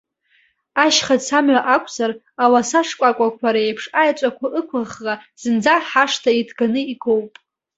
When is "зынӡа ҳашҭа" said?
5.41-6.31